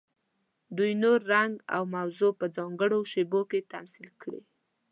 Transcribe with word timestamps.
دوی 0.77 0.91
نور، 1.03 1.19
رنګ 1.33 1.53
او 1.75 1.83
موضوع 1.95 2.31
په 2.39 2.45
ځانګړو 2.57 2.99
شیبو 3.11 3.41
کې 3.49 3.67
تمثیل 3.73 4.09
کړي. 4.21 4.41